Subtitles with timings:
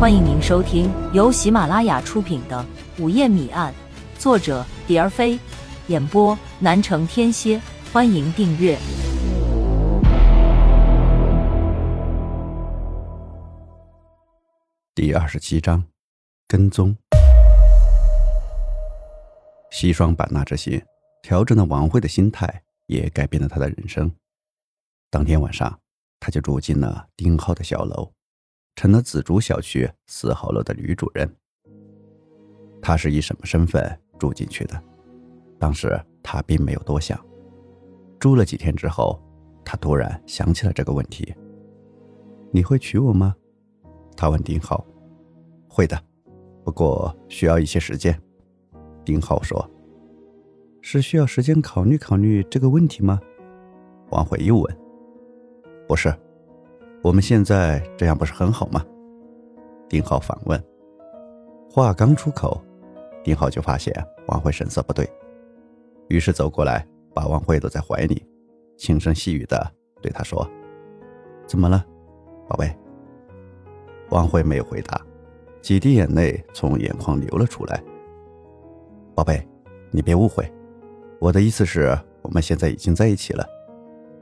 [0.00, 2.64] 欢迎您收听由喜马拉雅出品的
[3.02, 3.74] 《午夜谜案》，
[4.22, 5.36] 作者蝶儿飞，
[5.88, 7.60] 演播南城天蝎。
[7.92, 8.78] 欢迎订阅
[14.94, 15.82] 第二十七章
[16.46, 16.96] 跟踪。
[19.72, 20.80] 西双版纳之行，
[21.22, 24.08] 调整了王慧的心态，也改变了他的人生。
[25.10, 25.76] 当天晚上，
[26.20, 28.08] 他就住进了丁浩的小楼，
[28.78, 31.28] 成了紫竹小区四号楼的女主人。
[32.80, 33.82] 她是以什么身份
[34.20, 34.80] 住进去的？
[35.58, 37.18] 当时她并没有多想。
[38.20, 39.20] 住了几天之后，
[39.64, 41.34] 她突然想起了这个问题
[42.54, 43.34] ：“你会娶我吗？”
[44.16, 44.86] 他问丁浩
[45.68, 46.00] ：“会的，
[46.62, 48.16] 不过需要一些时间。”
[49.04, 49.68] 丁浩说
[50.82, 53.20] ：“是需要时间考虑考虑这个问题吗？”
[54.10, 54.78] 王慧又问
[55.88, 56.16] ：“不是，
[57.02, 58.84] 我们现在这样不是很好吗？”
[59.88, 60.62] 丁浩反问。
[61.70, 62.60] 话刚出口，
[63.22, 63.94] 丁浩就发现
[64.26, 65.08] 王慧神色不对，
[66.08, 66.86] 于是走过来。
[67.14, 68.24] 把王慧搂在怀里，
[68.76, 69.68] 轻声细语的
[70.00, 70.48] 对他说
[71.48, 71.84] ：“怎么了，
[72.46, 72.72] 宝贝？”
[74.10, 75.04] 王慧没有回答，
[75.60, 77.82] 几滴眼泪从眼眶流了出来。
[79.16, 79.44] “宝贝，
[79.90, 80.48] 你别误会，
[81.18, 83.44] 我的意思是，我们现在已经在一起了，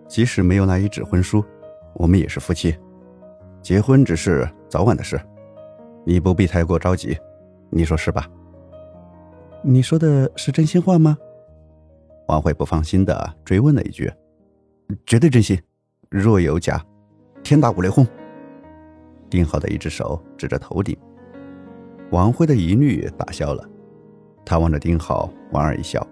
[0.08, 1.44] 即使没有那一纸婚书，
[1.96, 2.76] 我们也是夫妻。
[3.62, 5.20] 结婚只是早晚的事，
[6.04, 7.18] 你不必太过着急，
[7.70, 8.28] 你说是吧
[9.62, 11.18] ？”“你说的是真心话吗？”
[12.28, 14.12] 王慧不放心的追问了一句
[15.06, 15.60] ：“绝对真心，
[16.08, 16.80] 若有假，
[17.42, 18.06] 天打五雷轰。”
[19.28, 20.96] 丁浩的一只手指着头顶，
[22.10, 23.68] 王慧的疑虑打消了。
[24.44, 26.06] 他望着丁浩，莞尔一笑，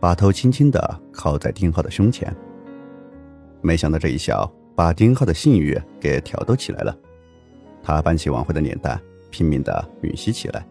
[0.00, 2.34] 把头轻轻的靠在丁浩的胸前。
[3.60, 6.96] 没想到这一笑把丁浩的性欲给挑逗起来了，
[7.82, 10.64] 他扳起王慧的脸蛋，拼命的吮吸起来。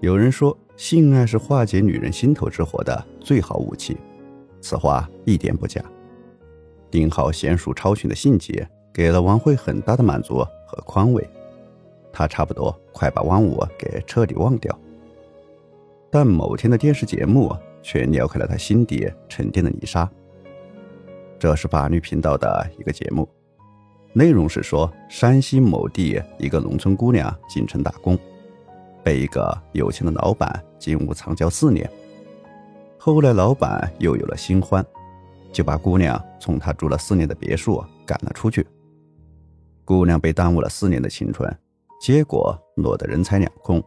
[0.00, 0.58] 有人说。
[0.76, 3.96] 性爱是化解女人心头之火的最好武器，
[4.60, 5.80] 此话一点不假。
[6.90, 8.60] 丁浩娴熟超群的性技
[8.92, 11.24] 给了王慧很大的满足和宽慰，
[12.12, 14.76] 他差不多快把汪武给彻底忘掉。
[16.10, 20.10] 但某天的电视节目却撩开了他心底沉淀的泥沙。
[21.44, 23.28] 这是法律频道的一个节目，
[24.14, 28.18] 内容是说山西某地一个农村姑娘进城打工。
[29.02, 31.86] 被一个有钱的老板金屋藏娇四年，
[32.96, 34.82] 后来老板又有了新欢，
[35.52, 38.66] 就把姑娘从他住了四年的别墅赶了出去。
[39.84, 41.54] 姑娘被耽误了四年的青春，
[42.00, 43.84] 结果落得人财两空。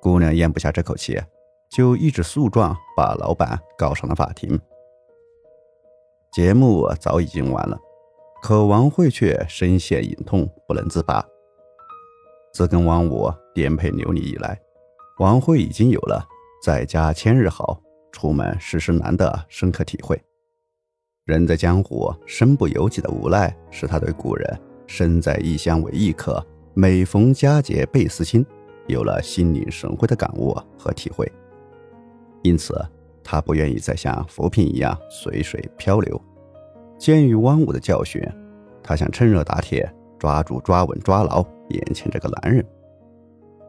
[0.00, 1.20] 姑娘咽不下这口气，
[1.68, 4.56] 就一纸诉状把老板告上了法庭。
[6.34, 7.78] 节目早已经完了，
[8.42, 11.24] 可王慧却深陷隐痛不能自拔。
[12.52, 14.60] 自跟王五颠沛流离以来，
[15.20, 16.26] 王慧已经有了
[16.60, 17.80] 在家千日好，
[18.10, 20.20] 出门时时难的深刻体会。
[21.24, 28.44] 人在江湖，身不由己的无奈，使他对古人“身在异乡为异客，每逢佳节倍思亲”
[28.88, 31.30] 有了心领神会的感悟和体会。
[32.42, 32.74] 因此，
[33.24, 36.20] 他不愿意再像浮萍一样随水漂流。
[36.98, 38.22] 鉴于汪武的教训，
[38.82, 41.44] 他想趁热打铁，抓住、抓稳、抓牢。
[41.70, 42.62] 眼前这个男人，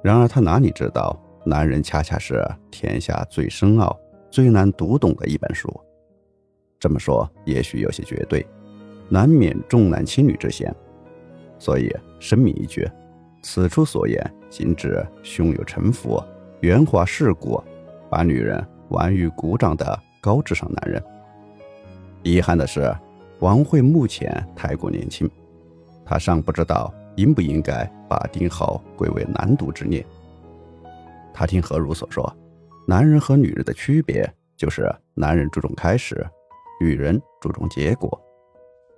[0.03, 3.97] 然而他哪里知道，男人恰恰是天下最深奥、
[4.29, 5.73] 最难读懂的一本书。
[6.77, 8.45] 这么说也许有些绝对，
[9.07, 10.75] 难免重男轻女之嫌。
[11.57, 11.89] 所以
[12.19, 12.85] 声明一句：
[13.41, 16.21] 此处所言仅指胸有城府、
[16.59, 17.63] 圆滑世故、
[18.09, 21.03] 把女人玩于鼓掌的高智商男人。
[22.23, 22.95] 遗憾的是，
[23.39, 25.29] 王慧目前太过年轻，
[26.05, 26.93] 她尚不知道。
[27.17, 30.05] 应不应该把丁浩归为难读之孽？
[31.33, 32.29] 他听何如所说，
[32.85, 36.27] 男人和女人的区别就是男人注重开始，
[36.81, 38.21] 女人注重结果，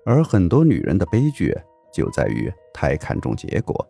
[0.04, 1.56] 而很多女人的悲剧
[1.94, 3.88] 就在于太看重结果。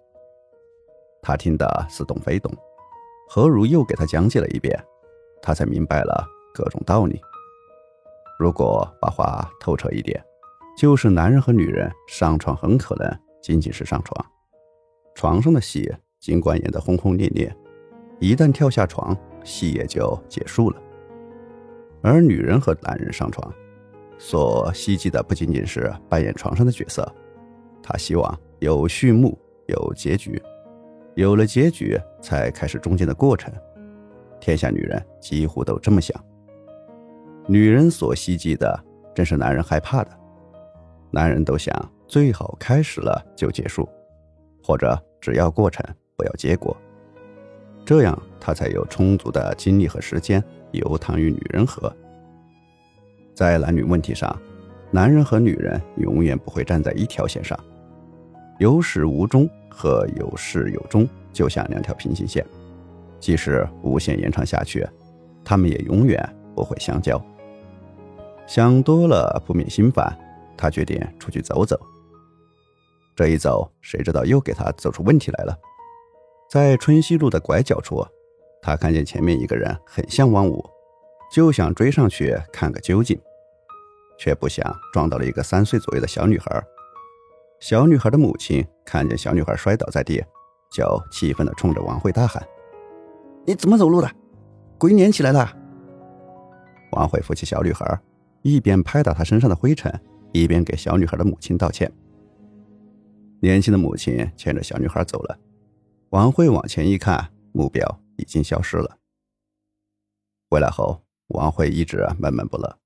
[1.22, 2.54] 他听得似懂非懂，
[3.30, 4.78] 何如又给他讲解了一遍，
[5.48, 7.22] 他才明白了各种道理。
[8.38, 10.22] 如果把话透彻一点，
[10.78, 13.10] 就是男人和女人上床很可能。
[13.42, 14.26] 仅仅是上床，
[15.16, 15.90] 床上的戏
[16.20, 17.56] 尽管演得轰轰烈烈，
[18.20, 19.16] 一旦跳下床，
[19.46, 20.76] 戏也就结束了。
[22.02, 23.50] 而女人和男人上床，
[24.18, 27.10] 所希冀的不仅仅是扮演床上的角色，
[27.82, 30.42] 她希望有序幕，有结局，
[31.16, 33.54] 有了结局才开始中间的过程。
[34.40, 36.20] 天下女人几乎都这么想。
[37.48, 38.84] 女人所希冀的，
[39.16, 40.12] 正是男人害怕的。
[41.12, 41.74] 男人都想。
[42.10, 43.86] 最好开始了就结束，
[44.64, 45.86] 或者只要过程，
[46.16, 46.74] 不要结果。
[47.86, 50.42] 这样他才有充足的精力和时间
[50.72, 51.94] 游荡与女人河。
[53.34, 54.34] 在男女问题上，
[54.90, 57.60] 男人和女人永远不会站在一条线上，
[58.58, 62.46] 有始无终和有始有终就像两条平行线，
[63.20, 64.88] 即使无限延长下去，
[65.44, 67.24] 他们也永远不会相交。
[68.46, 70.18] 想多了不免心烦，
[70.56, 71.80] 他决定出去走走。
[73.16, 75.58] 这一走，谁知道又给他走出问题来了。
[76.50, 78.06] 在春熙路的拐角处，
[78.62, 80.64] 他看见前面一个人很像汪武，
[81.32, 83.20] 就想追上去看个究竟，
[84.18, 86.64] 却不想撞到了一个三岁左右的小女孩。
[87.60, 90.24] 小女孩的母亲看见小女孩摔倒在地，
[90.72, 92.42] 就气愤地冲着王慧大喊
[93.48, 94.12] ：“你怎么走路的？
[94.78, 95.58] 鬼撵起来了！”
[96.92, 98.00] 王慧扶起小女孩，
[98.42, 99.92] 一边拍打她身上的灰尘，
[100.34, 101.90] 一边给小女孩的母亲道歉。
[103.40, 105.40] 年轻的母亲牵着小女孩走了。
[106.10, 108.98] 王慧往前一看，目标已经消失了。
[110.50, 112.78] 回来后，王慧一直闷闷不乐。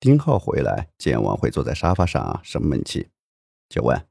[0.00, 3.08] 丁浩回来见王慧坐在沙发上生闷气，
[3.68, 4.06] 就问：“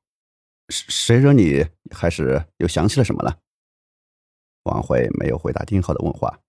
[0.70, 1.66] 谁惹你？
[1.92, 3.38] 还是又想起了什么了？”
[4.70, 6.40] 王慧没有回答丁浩的问话，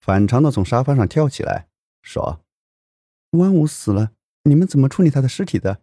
[0.00, 1.68] 反常的从沙发上跳起来，
[2.02, 2.44] 说
[3.38, 4.12] ：“万武死了，
[4.42, 5.82] 你们怎么处理他的尸体的？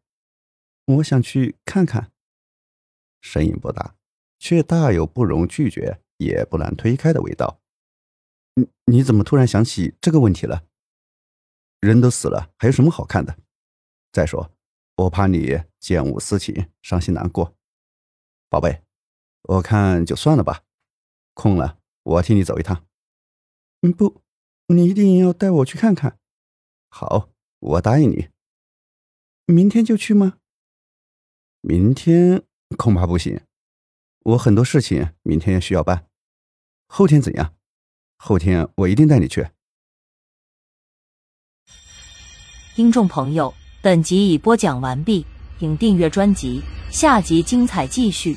[0.86, 2.12] 我想去看看。”
[3.22, 3.96] 声音不大。
[4.38, 7.62] 却大有不容拒绝，也不难推开的味道。
[8.56, 10.66] 你你怎么突然想起这个问题了？
[11.80, 13.38] 人都死了，还有什么好看的？
[14.12, 14.52] 再说，
[14.98, 17.56] 我怕你见物思情，伤心难过。
[18.50, 18.84] 宝贝，
[19.44, 20.64] 我看就算了吧。
[21.36, 22.88] 空了，我替你走一趟。
[23.82, 24.24] 嗯，不，
[24.70, 26.18] 你一定要带我去看看。
[26.90, 27.30] 好，
[27.60, 28.30] 我答应你。
[29.46, 30.40] 明天就去吗？
[31.62, 32.42] 明天
[32.78, 33.42] 恐怕不行。
[34.22, 36.08] 我很多事情明天需要办，
[36.88, 37.54] 后天怎样？
[38.18, 39.50] 后天我一定带你去。
[42.76, 43.54] 听众朋友，
[43.84, 45.26] 本集已播讲完毕，
[45.60, 48.36] 请订阅专辑，下集精彩继续。